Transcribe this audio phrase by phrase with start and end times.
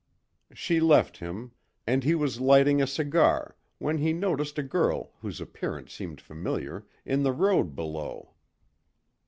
[0.55, 1.51] She left him,
[1.85, 6.87] and he was lighting a cigar when he noticed a girl whose appearance seemed familiar
[7.05, 8.33] in the road below.